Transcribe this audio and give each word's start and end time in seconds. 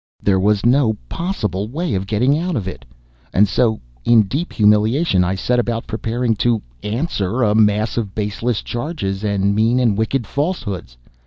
There 0.19 0.39
was 0.39 0.65
no 0.65 0.97
possible 1.09 1.67
way 1.67 1.93
of 1.93 2.07
getting 2.07 2.35
out 2.35 2.55
of 2.55 2.67
it, 2.67 2.85
and 3.33 3.47
so, 3.47 3.79
in 4.03 4.23
deep 4.23 4.51
humiliation, 4.51 5.23
I 5.23 5.35
set 5.35 5.59
about 5.59 5.85
preparing 5.85 6.35
to 6.37 6.63
"answer" 6.81 7.43
a 7.43 7.53
mass 7.53 7.97
of 7.97 8.15
baseless 8.15 8.63
charges 8.63 9.23
and 9.23 9.53
mean 9.53 9.79
and 9.79 9.95
wicked 9.95 10.25
falsehoods. 10.25 10.97